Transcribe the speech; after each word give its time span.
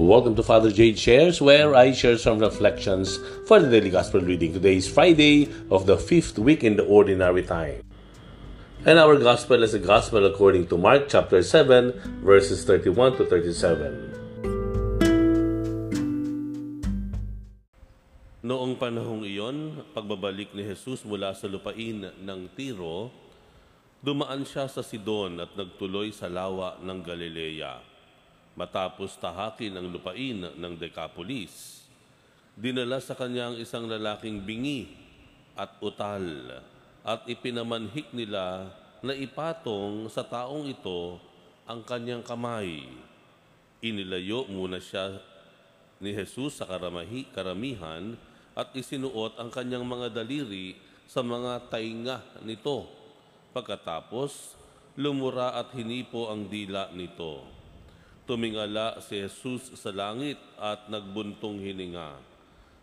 Welcome 0.00 0.32
to 0.40 0.42
Father 0.42 0.72
Jade 0.72 0.96
Shares, 0.96 1.44
where 1.44 1.76
I 1.76 1.92
share 1.92 2.16
some 2.16 2.40
reflections 2.40 3.20
for 3.44 3.60
the 3.60 3.68
daily 3.68 3.92
gospel 3.92 4.24
reading. 4.24 4.56
Today 4.56 4.80
is 4.80 4.88
Friday 4.88 5.52
of 5.68 5.84
the 5.84 6.00
fifth 6.00 6.40
week 6.40 6.64
in 6.64 6.80
the 6.80 6.88
ordinary 6.88 7.44
time. 7.44 7.84
And 8.88 8.96
our 8.96 9.20
gospel 9.20 9.60
is 9.60 9.76
the 9.76 9.84
gospel 9.84 10.24
according 10.24 10.72
to 10.72 10.80
Mark 10.80 11.12
chapter 11.12 11.44
7, 11.44 12.24
verses 12.24 12.64
31 12.64 13.20
to 13.20 13.28
37. 13.28 14.40
Noong 18.40 18.80
panahong 18.80 19.28
iyon, 19.28 19.84
pagbabalik 19.92 20.56
ni 20.56 20.64
Jesus 20.64 21.04
mula 21.04 21.36
sa 21.36 21.44
lupain 21.44 22.08
ng 22.08 22.40
Tiro, 22.56 23.12
dumaan 24.00 24.48
siya 24.48 24.64
sa 24.64 24.80
Sidon 24.80 25.44
at 25.44 25.52
nagtuloy 25.60 26.08
sa 26.08 26.32
lawa 26.32 26.80
ng 26.80 27.04
Galilea. 27.04 27.89
Matapos 28.58 29.14
tahakin 29.16 29.78
ang 29.78 29.86
lupain 29.88 30.42
ng 30.42 30.74
Decapolis, 30.76 31.86
dinala 32.58 32.98
sa 32.98 33.14
kanya 33.14 33.50
ang 33.50 33.56
isang 33.56 33.86
lalaking 33.86 34.42
bingi 34.42 34.90
at 35.54 35.78
utal 35.80 36.60
at 37.06 37.24
ipinamanhik 37.24 38.12
nila 38.12 38.68
na 39.00 39.16
ipatong 39.16 40.12
sa 40.12 40.20
taong 40.20 40.68
ito 40.68 41.16
ang 41.64 41.80
kanyang 41.86 42.20
kamay. 42.20 42.84
Inilayo 43.80 44.44
muna 44.50 44.76
siya 44.76 45.16
ni 46.00 46.12
Jesus 46.12 46.60
sa 46.60 46.68
karamahi, 46.68 47.28
karamihan 47.32 48.16
at 48.52 48.72
isinuot 48.76 49.40
ang 49.40 49.48
kanyang 49.48 49.86
mga 49.88 50.20
daliri 50.20 50.76
sa 51.08 51.24
mga 51.24 51.72
tainga 51.72 52.20
nito. 52.44 52.88
Pagkatapos, 53.56 54.56
lumura 55.00 55.56
at 55.56 55.72
hinipo 55.72 56.28
ang 56.28 56.44
dila 56.50 56.92
nito. 56.92 57.59
Tumingala 58.30 59.02
si 59.02 59.18
Jesus 59.18 59.74
sa 59.74 59.90
langit 59.90 60.38
at 60.54 60.86
nagbuntong 60.86 61.58
hininga. 61.58 62.14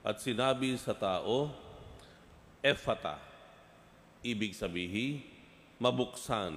At 0.03 0.19
sinabi 0.19 0.75
sa 0.75 0.91
tao, 0.91 1.47
Ephata, 2.59 3.15
ibig 4.19 4.51
sabihin, 4.51 5.23
mabuksan. 5.79 6.51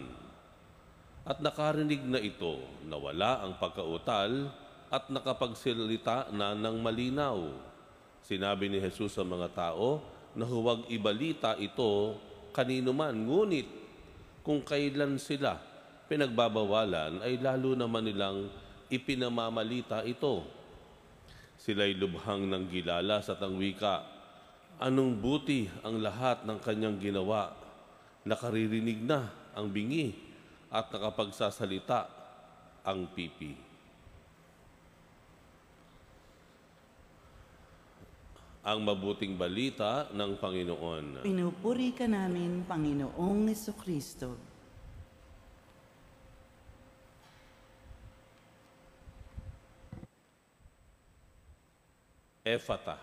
At 1.23 1.39
nakarinig 1.39 2.03
na 2.03 2.19
ito, 2.19 2.67
nawala 2.83 3.47
ang 3.47 3.63
pagkautal 3.63 4.51
at 4.91 5.07
nakapagsilita 5.07 6.35
na 6.35 6.59
ng 6.59 6.83
malinaw. 6.83 7.47
Sinabi 8.27 8.67
ni 8.67 8.83
Jesus 8.83 9.15
sa 9.15 9.23
mga 9.23 9.55
tao 9.55 10.03
na 10.35 10.43
huwag 10.43 10.91
ibalita 10.91 11.55
ito 11.63 12.19
kanino 12.51 12.91
man, 12.91 13.15
ngunit 13.15 13.71
kung 14.43 14.59
kailan 14.67 15.15
sila 15.23 15.63
pinagbabawalan 16.11 17.23
ay 17.23 17.39
lalo 17.39 17.79
naman 17.79 18.03
nilang 18.03 18.51
ipinamamalita 18.91 20.03
ito. 20.05 20.45
Sila'y 21.57 21.95
lubhang 21.95 22.51
ng 22.51 22.67
gilala 22.69 23.23
sa 23.23 23.39
tangwika. 23.39 24.03
Anong 24.83 25.17
buti 25.23 25.71
ang 25.87 26.03
lahat 26.03 26.43
ng 26.45 26.59
kanyang 26.59 26.99
ginawa? 26.99 27.55
Nakaririnig 28.27 29.01
na 29.01 29.31
ang 29.55 29.71
bingi 29.71 30.13
at 30.69 30.91
nakapagsasalita 30.91 32.11
ang 32.85 33.09
pipi. 33.15 33.71
ang 38.61 38.85
mabuting 38.85 39.41
balita 39.41 40.13
ng 40.13 40.37
Panginoon. 40.37 41.25
Pinupuri 41.25 41.97
ka 41.97 42.05
namin, 42.05 42.61
Panginoong 42.69 43.49
Kristo. 43.81 44.50
Ephata. 52.51 52.99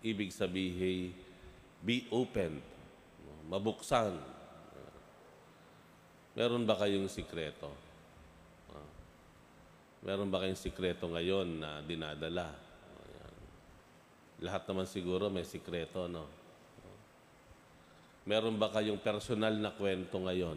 Ibig 0.00 0.32
sabihin, 0.32 1.12
be 1.84 2.08
open. 2.08 2.56
Mabuksan. 3.52 4.16
Meron 6.32 6.64
ba 6.64 6.78
kayong 6.78 7.10
sikreto? 7.10 7.68
Meron 10.00 10.32
ba 10.32 10.40
kayong 10.40 10.56
sikreto 10.56 11.04
ngayon 11.12 11.60
na 11.60 11.84
dinadala? 11.84 12.48
Lahat 14.40 14.64
naman 14.64 14.88
siguro 14.88 15.28
may 15.28 15.44
sikreto, 15.44 16.08
no? 16.08 16.24
Meron 18.24 18.56
ba 18.56 18.72
kayong 18.72 19.02
personal 19.02 19.52
na 19.52 19.68
kwento 19.74 20.16
ngayon? 20.16 20.56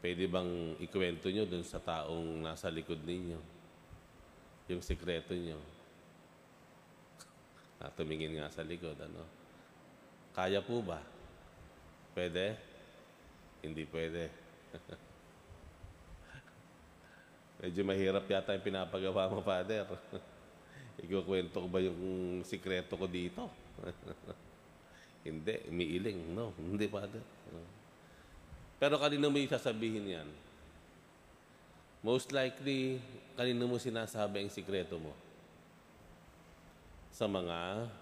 Pwede 0.00 0.24
bang 0.30 0.80
ikwento 0.80 1.28
nyo 1.28 1.44
dun 1.44 1.66
sa 1.66 1.76
taong 1.76 2.40
nasa 2.40 2.72
likod 2.72 3.04
ninyo? 3.04 3.36
Yung 4.72 4.80
sikreto 4.80 5.36
nyo. 5.36 5.60
Ah, 7.82 7.90
tumingin 7.90 8.38
nga 8.38 8.46
sa 8.46 8.62
likod, 8.62 8.94
ano? 8.94 9.26
Kaya 10.30 10.62
po 10.62 10.78
ba? 10.86 11.02
Pwede? 12.14 12.54
Hindi 13.58 13.82
pwede. 13.90 14.30
Medyo 17.66 17.82
mahirap 17.82 18.22
yata 18.30 18.54
yung 18.54 18.62
pinapagawa 18.62 19.26
mo, 19.34 19.42
Father. 19.42 19.82
Ikukwento 21.02 21.58
ko 21.58 21.66
ba 21.66 21.82
yung 21.82 21.98
sikreto 22.46 22.94
ko 22.94 23.10
dito? 23.10 23.50
hindi, 25.26 25.66
umiiling. 25.66 26.38
No, 26.38 26.54
hindi, 26.54 26.86
Father. 26.86 27.22
Pero 28.78 28.94
kanino 29.02 29.26
mo 29.26 29.42
sasabihin 29.42 30.22
yan? 30.22 30.28
Most 32.02 32.30
likely, 32.30 33.02
kanino 33.34 33.66
mo 33.66 33.82
sinasabi 33.82 34.46
ang 34.46 34.54
sikreto 34.54 35.02
mo? 35.02 35.31
Sa 37.12 37.28
mga 37.28 37.92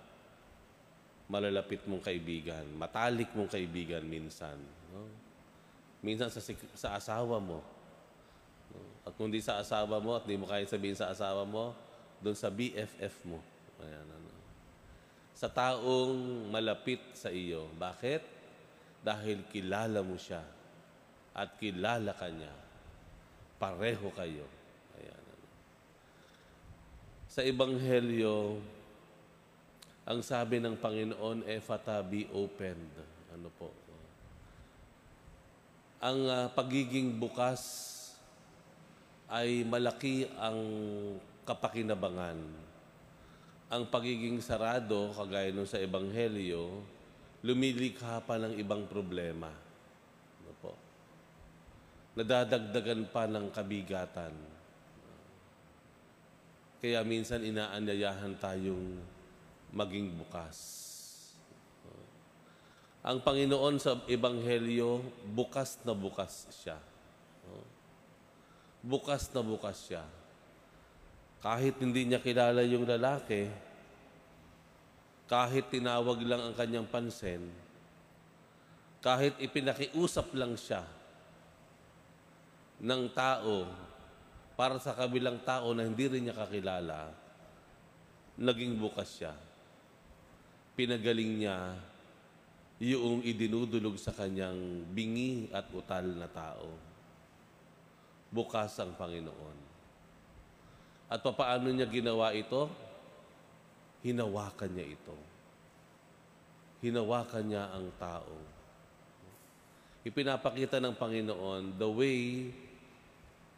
malalapit 1.27 1.83
mong 1.87 2.03
kaibigan, 2.03 2.63
matalik 2.79 3.35
mong 3.35 3.51
kaibigan 3.51 4.07
minsan. 4.07 4.55
No? 4.95 5.07
Minsan 6.03 6.31
sa, 6.31 6.39
sa 6.75 6.89
asawa 6.95 7.43
mo. 7.43 7.59
No? 8.71 8.83
At 9.03 9.13
kung 9.19 9.31
di 9.31 9.43
sa 9.43 9.59
asawa 9.59 9.99
mo 9.99 10.15
at 10.15 10.25
di 10.27 10.39
mo 10.39 10.47
kaya 10.47 10.63
sabihin 10.67 10.95
sa 10.95 11.11
asawa 11.11 11.43
mo, 11.43 11.75
doon 12.23 12.39
sa 12.39 12.51
BFF 12.55 13.27
mo. 13.27 13.43
Ayan, 13.83 14.07
ano. 14.07 14.31
Sa 15.35 15.51
taong 15.51 16.47
malapit 16.53 17.03
sa 17.17 17.35
iyo. 17.35 17.67
Bakit? 17.79 18.23
Dahil 19.01 19.43
kilala 19.49 20.05
mo 20.05 20.15
siya 20.21 20.45
at 21.33 21.57
kilala 21.57 22.13
ka 22.13 22.29
niya. 22.29 22.53
Pareho 23.57 24.13
kayo. 24.13 24.47
Ayan, 25.01 25.23
ano. 25.25 25.47
Sa 27.27 27.41
Ebanghelyo, 27.41 28.61
ang 30.11 30.27
sabi 30.27 30.59
ng 30.59 30.75
Panginoon, 30.75 31.47
Ephata, 31.47 32.03
be 32.03 32.27
opened. 32.35 32.91
Ano 33.31 33.47
po? 33.55 33.71
Ang 36.03 36.27
uh, 36.27 36.47
pagiging 36.51 37.15
bukas 37.15 37.63
ay 39.31 39.63
malaki 39.63 40.27
ang 40.35 40.59
kapakinabangan. 41.47 42.43
Ang 43.71 43.83
pagiging 43.87 44.43
sarado, 44.43 45.15
kagaya 45.15 45.55
nung 45.55 45.71
sa 45.71 45.79
Ebanghelyo, 45.79 46.83
lumilikha 47.47 48.19
pa 48.27 48.35
ng 48.35 48.59
ibang 48.59 48.91
problema. 48.91 49.55
Ano 50.43 50.53
po? 50.59 50.75
Nadadagdagan 52.19 53.07
pa 53.15 53.31
ng 53.31 53.47
kabigatan. 53.55 54.35
Kaya 56.83 56.99
minsan 57.07 57.47
inaanyayahan 57.47 58.35
tayong 58.43 59.20
maging 59.71 60.15
bukas. 60.19 60.59
Ang 63.01 63.25
Panginoon 63.25 63.81
sa 63.81 63.97
Ebanghelyo, 64.05 65.01
bukas 65.33 65.81
na 65.89 65.97
bukas 65.97 66.51
siya. 66.53 66.77
Bukas 68.85 69.33
na 69.33 69.41
bukas 69.41 69.89
siya. 69.89 70.05
Kahit 71.41 71.81
hindi 71.81 72.05
niya 72.05 72.21
kilala 72.21 72.61
yung 72.61 72.85
lalaki, 72.85 73.49
kahit 75.25 75.73
tinawag 75.73 76.21
lang 76.29 76.45
ang 76.45 76.55
kanyang 76.59 76.85
pansin, 76.85 77.49
kahit 79.01 79.33
ipinakiusap 79.41 80.37
lang 80.37 80.53
siya 80.61 80.85
ng 82.85 83.09
tao 83.17 83.65
para 84.61 84.77
sa 84.77 84.93
kabilang 84.93 85.41
tao 85.41 85.73
na 85.73 85.89
hindi 85.89 86.05
rin 86.05 86.29
niya 86.29 86.37
kakilala, 86.37 87.09
naging 88.37 88.77
bukas 88.77 89.09
siya 89.09 89.33
pinagaling 90.81 91.45
niya 91.45 91.77
yung 92.81 93.21
idinudulog 93.21 94.01
sa 94.01 94.17
kanyang 94.17 94.89
bingi 94.89 95.53
at 95.53 95.69
utal 95.77 96.09
na 96.17 96.25
tao. 96.25 96.73
Bukas 98.33 98.81
ang 98.81 98.97
Panginoon. 98.97 99.59
At 101.13 101.21
papaano 101.21 101.69
niya 101.69 101.85
ginawa 101.85 102.33
ito? 102.33 102.73
Hinawakan 104.01 104.73
niya 104.73 104.87
ito. 104.97 105.17
Hinawakan 106.81 107.45
niya 107.45 107.69
ang 107.77 107.93
tao. 108.01 108.41
Ipinapakita 110.01 110.81
ng 110.81 110.97
Panginoon 110.97 111.77
the 111.77 111.89
way 111.93 112.49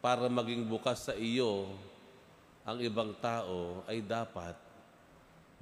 para 0.02 0.26
maging 0.26 0.66
bukas 0.66 1.06
sa 1.06 1.14
iyo 1.14 1.70
ang 2.66 2.82
ibang 2.82 3.14
tao 3.22 3.86
ay 3.86 4.02
dapat 4.02 4.58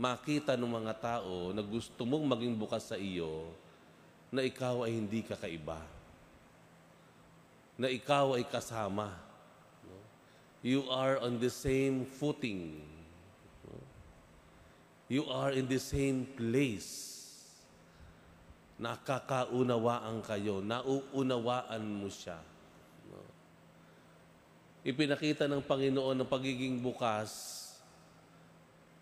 makita 0.01 0.57
ng 0.57 0.81
mga 0.81 0.97
tao 0.97 1.53
na 1.53 1.61
gusto 1.61 2.09
mong 2.09 2.25
maging 2.25 2.57
bukas 2.57 2.89
sa 2.89 2.97
iyo 2.97 3.53
na 4.33 4.41
ikaw 4.41 4.89
ay 4.89 4.97
hindi 4.97 5.21
kakaiba. 5.21 5.77
Na 7.77 7.93
ikaw 7.93 8.41
ay 8.41 8.49
kasama. 8.49 9.13
You 10.65 10.89
are 10.89 11.21
on 11.21 11.37
the 11.37 11.53
same 11.53 12.09
footing. 12.09 12.81
You 15.13 15.29
are 15.29 15.53
in 15.53 15.69
the 15.69 15.81
same 15.81 16.25
place. 16.33 17.21
Nakakaunawaan 18.81 20.25
kayo. 20.25 20.65
Nauunawaan 20.65 21.85
mo 21.85 22.09
siya. 22.09 22.41
Ipinakita 24.81 25.45
ng 25.45 25.61
Panginoon 25.61 26.17
ng 26.25 26.29
pagiging 26.29 26.81
bukas 26.81 27.60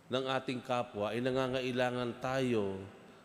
ng 0.08 0.24
ating 0.24 0.64
kapwa 0.64 1.12
ay 1.12 1.20
nangangailangan 1.20 2.16
tayo 2.20 2.80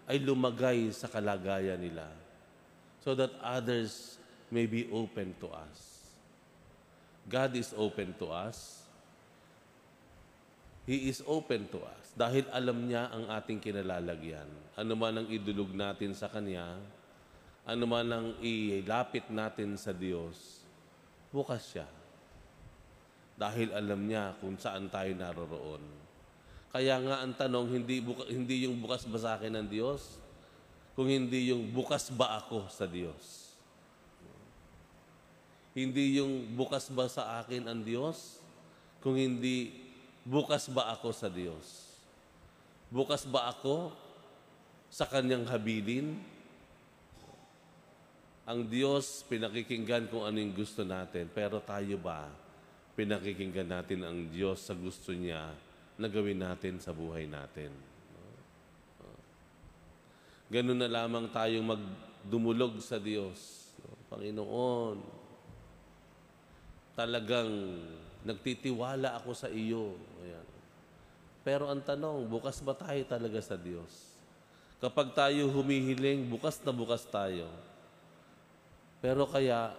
ay 0.07 0.19
lumagay 0.19 0.91
sa 0.91 1.07
kalagayan 1.07 1.79
nila 1.79 2.07
so 2.99 3.15
that 3.15 3.31
others 3.39 4.19
may 4.51 4.67
be 4.67 4.87
open 4.91 5.31
to 5.39 5.47
us. 5.51 6.07
God 7.27 7.55
is 7.55 7.71
open 7.75 8.11
to 8.19 8.27
us. 8.31 8.83
He 10.83 11.07
is 11.07 11.23
open 11.23 11.71
to 11.71 11.79
us 11.79 12.11
dahil 12.11 12.43
alam 12.51 12.83
niya 12.83 13.07
ang 13.07 13.31
ating 13.31 13.63
kinalalagyan. 13.63 14.47
Ano 14.75 14.93
man 14.99 15.23
ang 15.23 15.27
idulog 15.31 15.71
natin 15.71 16.11
sa 16.11 16.27
Kanya, 16.27 16.75
ano 17.63 17.83
man 17.87 18.07
ang 18.11 18.27
ilapit 18.43 19.31
natin 19.31 19.79
sa 19.79 19.95
Diyos, 19.95 20.59
bukas 21.31 21.63
siya. 21.71 21.87
Dahil 23.39 23.71
alam 23.71 24.03
niya 24.03 24.35
kung 24.43 24.59
saan 24.59 24.91
tayo 24.91 25.09
naroroon. 25.15 25.83
Kaya 26.73 26.97
nga 27.05 27.21
ang 27.21 27.37
tanong, 27.37 27.69
hindi, 27.69 28.01
buka, 28.01 28.25
hindi 28.25 28.65
yung 28.65 28.81
bukas 28.81 29.05
ba 29.05 29.21
sa 29.21 29.37
akin 29.37 29.61
ng 29.61 29.67
Diyos? 29.69 30.17
Kung 30.97 31.05
hindi 31.05 31.53
yung 31.53 31.69
bukas 31.69 32.09
ba 32.09 32.41
ako 32.41 32.65
sa 32.65 32.89
Diyos? 32.89 33.53
Hindi 35.77 36.17
yung 36.17 36.49
bukas 36.57 36.89
ba 36.89 37.05
sa 37.05 37.37
akin 37.45 37.69
ang 37.69 37.85
Diyos? 37.85 38.41
Kung 39.05 39.13
hindi, 39.13 39.69
bukas 40.25 40.65
ba 40.65 40.89
ako 40.97 41.13
sa 41.13 41.29
Diyos? 41.29 41.93
Bukas 42.89 43.29
ba 43.29 43.53
ako 43.53 43.93
sa 44.89 45.05
Kanyang 45.05 45.45
habilin? 45.45 46.17
Ang 48.49 48.65
Diyos, 48.65 49.21
pinakikinggan 49.29 50.09
kung 50.09 50.25
ano 50.25 50.41
yung 50.41 50.57
gusto 50.57 50.81
natin. 50.81 51.29
Pero 51.29 51.61
tayo 51.61 52.01
ba, 52.01 52.33
pinakikinggan 52.97 53.69
natin 53.69 54.01
ang 54.01 54.17
Diyos 54.33 54.65
sa 54.65 54.73
gusto 54.73 55.13
niya 55.13 55.53
na 55.97 56.09
gawin 56.09 56.41
natin 56.41 56.81
sa 56.81 56.89
buhay 56.89 57.29
natin. 57.29 57.73
Ganun 60.53 60.77
na 60.77 60.89
lamang 60.89 61.29
tayong 61.33 61.65
magdumulog 61.65 62.77
sa 62.81 63.01
Diyos. 63.01 63.69
Panginoon, 64.13 65.01
talagang 66.93 67.49
nagtitiwala 68.21 69.17
ako 69.17 69.33
sa 69.33 69.49
iyo. 69.49 69.97
Ayan. 70.21 70.47
Pero 71.41 71.67
ang 71.67 71.81
tanong, 71.81 72.29
bukas 72.29 72.61
ba 72.61 72.77
tayo 72.77 73.01
talaga 73.09 73.41
sa 73.41 73.57
Diyos? 73.57 74.13
Kapag 74.77 75.15
tayo 75.17 75.49
humihiling, 75.49 76.29
bukas 76.29 76.61
na 76.61 76.69
bukas 76.69 77.07
tayo. 77.09 77.49
Pero 79.01 79.25
kaya, 79.25 79.73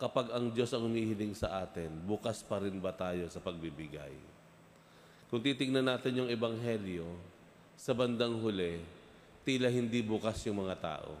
kapag 0.00 0.30
ang 0.32 0.50
Diyos 0.50 0.72
ang 0.72 0.88
humihiling 0.88 1.34
sa 1.36 1.62
atin, 1.62 1.90
bukas 2.06 2.40
pa 2.42 2.62
rin 2.62 2.80
ba 2.80 2.94
tayo 2.94 3.28
sa 3.28 3.42
pagbibigay? 3.42 4.37
Kung 5.28 5.44
titingnan 5.44 5.84
natin 5.84 6.24
yung 6.24 6.30
ebanghelyo, 6.32 7.04
sa 7.76 7.92
bandang 7.92 8.40
huli, 8.40 8.80
tila 9.44 9.68
hindi 9.68 10.00
bukas 10.00 10.40
yung 10.48 10.64
mga 10.64 10.76
tao. 10.80 11.12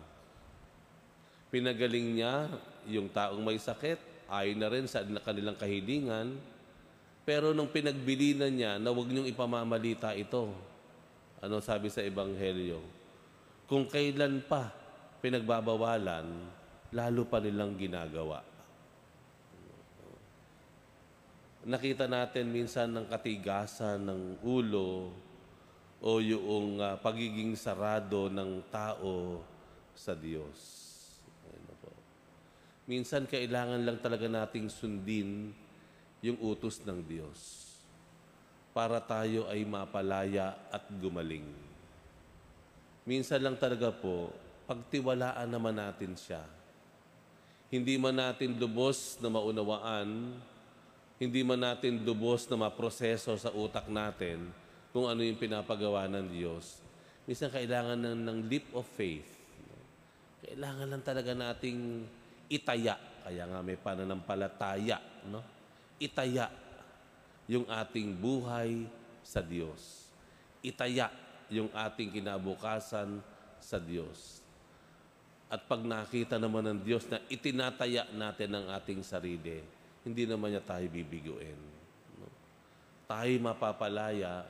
Pinagaling 1.52 2.16
niya 2.16 2.48
yung 2.88 3.12
taong 3.12 3.44
may 3.44 3.60
sakit, 3.60 4.00
ay 4.28 4.56
na 4.56 4.68
rin 4.68 4.88
sa 4.88 5.04
kanilang 5.04 5.56
kahilingan, 5.56 6.36
pero 7.28 7.52
nung 7.52 7.68
pinagbilinan 7.68 8.52
niya 8.52 8.72
na 8.80 8.92
huwag 8.92 9.12
niyong 9.12 9.28
ipamamalita 9.28 10.16
ito, 10.16 10.52
ano 11.44 11.60
sabi 11.60 11.92
sa 11.92 12.00
ebanghelyo? 12.00 12.80
Kung 13.68 13.84
kailan 13.84 14.40
pa 14.44 14.72
pinagbabawalan, 15.20 16.24
lalo 16.96 17.22
pa 17.28 17.44
nilang 17.44 17.76
ginagawa 17.76 18.40
nakita 21.66 22.06
natin 22.06 22.46
minsan 22.50 22.86
ng 22.92 23.06
katigasan 23.10 23.98
ng 24.06 24.22
ulo 24.46 25.10
o 25.98 26.22
yung 26.22 26.78
uh, 26.78 26.94
pagiging 27.02 27.58
sarado 27.58 28.30
ng 28.30 28.62
tao 28.70 29.42
sa 29.98 30.14
Diyos. 30.14 30.58
Ayun 31.50 31.74
po. 31.82 31.90
Minsan 32.86 33.26
kailangan 33.26 33.82
lang 33.82 33.98
talaga 33.98 34.30
nating 34.30 34.70
sundin 34.70 35.50
yung 36.22 36.38
utos 36.38 36.78
ng 36.86 37.02
Diyos 37.02 37.66
para 38.70 39.02
tayo 39.02 39.50
ay 39.50 39.66
mapalaya 39.66 40.54
at 40.70 40.86
gumaling. 41.02 41.46
Minsan 43.02 43.42
lang 43.42 43.58
talaga 43.58 43.90
po, 43.90 44.30
pagtiwalaan 44.70 45.50
naman 45.50 45.74
natin 45.74 46.14
siya. 46.14 46.44
Hindi 47.68 47.98
man 47.98 48.16
natin 48.16 48.54
lubos 48.54 49.18
na 49.18 49.28
maunawaan 49.28 50.38
hindi 51.18 51.42
man 51.42 51.58
natin 51.58 52.06
dubos 52.06 52.46
na 52.46 52.70
maproseso 52.70 53.34
sa 53.34 53.50
utak 53.50 53.90
natin 53.90 54.54
kung 54.94 55.10
ano 55.10 55.20
yung 55.26 55.36
pinapagawa 55.38 56.06
ng 56.06 56.30
Diyos. 56.30 56.78
Minsan 57.26 57.50
kailangan 57.50 57.98
ng, 57.98 58.18
ng 58.22 58.38
leap 58.46 58.70
of 58.72 58.86
faith. 58.86 59.26
Kailangan 60.46 60.86
lang 60.88 61.02
talaga 61.02 61.34
nating 61.34 62.06
itaya. 62.46 62.96
Kaya 63.26 63.44
nga 63.44 63.60
may 63.60 63.76
pananampalataya. 63.76 65.02
No? 65.28 65.42
Itaya 65.98 66.48
yung 67.50 67.66
ating 67.66 68.14
buhay 68.14 68.86
sa 69.20 69.42
Diyos. 69.42 70.08
Itaya 70.62 71.10
yung 71.50 71.68
ating 71.74 72.14
kinabukasan 72.14 73.20
sa 73.58 73.76
Diyos. 73.76 74.40
At 75.50 75.64
pag 75.64 75.80
nakita 75.80 76.36
naman 76.36 76.64
ng 76.64 76.80
Diyos 76.84 77.08
na 77.10 77.18
itinataya 77.26 78.06
natin 78.12 78.52
ang 78.54 78.66
ating 78.72 79.00
sarili, 79.00 79.64
hindi 80.08 80.24
naman 80.24 80.56
niya 80.56 80.64
tayo 80.64 80.88
bibiguin. 80.88 81.60
No? 82.16 82.28
Tayo 83.04 83.34
mapapalaya, 83.44 84.48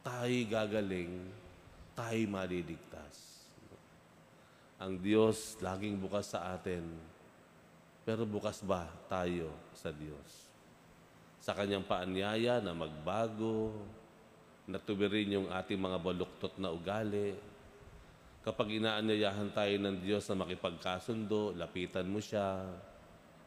tayo 0.00 0.38
gagaling, 0.48 1.20
tayo 1.92 2.22
maliligtas. 2.32 3.44
No? 3.68 3.76
Ang 4.80 4.96
Diyos 5.04 5.60
laging 5.60 6.00
bukas 6.00 6.32
sa 6.32 6.56
atin, 6.56 6.80
pero 8.08 8.24
bukas 8.24 8.64
ba 8.64 8.88
tayo 9.12 9.52
sa 9.76 9.92
Diyos? 9.92 10.48
Sa 11.44 11.52
kanyang 11.52 11.84
paanyaya 11.84 12.64
na 12.64 12.72
magbago, 12.72 13.76
na 14.64 14.80
tubirin 14.80 15.34
yung 15.34 15.48
ating 15.52 15.76
mga 15.76 15.98
baluktot 16.00 16.54
na 16.56 16.72
ugali, 16.72 17.36
kapag 18.40 18.80
inaanyayahan 18.80 19.50
tayo 19.52 19.74
ng 19.76 20.00
Diyos 20.00 20.24
na 20.30 20.46
makipagkasundo, 20.46 21.52
lapitan 21.58 22.08
mo 22.08 22.22
siya, 22.22 22.64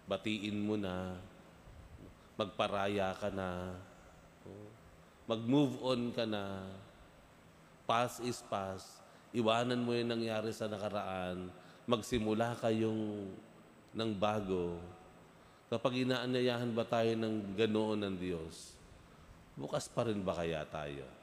batiin 0.07 0.57
mo 0.59 0.75
na, 0.75 1.15
magparaya 2.35 3.15
ka 3.15 3.31
na, 3.31 3.77
mag-move 5.23 5.79
on 5.79 6.11
ka 6.11 6.27
na, 6.27 6.67
past 7.87 8.19
is 8.23 8.43
past, 8.51 8.99
iwanan 9.31 9.79
mo 9.79 9.95
yung 9.95 10.11
nangyari 10.11 10.51
sa 10.51 10.67
nakaraan, 10.67 11.47
magsimula 11.87 12.55
kayong 12.59 13.31
ng 13.93 14.11
bago. 14.15 14.79
Kapag 15.71 16.05
inaanyayahan 16.05 16.71
ba 16.75 16.85
tayo 16.85 17.11
ng 17.17 17.57
ganoon 17.57 17.99
ng 18.03 18.15
Diyos, 18.19 18.77
bukas 19.57 19.89
pa 19.89 20.05
rin 20.05 20.21
ba 20.21 20.37
kaya 20.37 20.61
tayo? 20.69 21.22